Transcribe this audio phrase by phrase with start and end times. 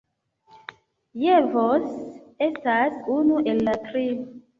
[1.23, 1.91] Jevons
[2.45, 4.03] estas unu el la tri.